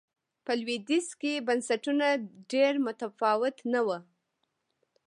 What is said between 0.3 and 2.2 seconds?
په لوېدیځ کې بنسټونه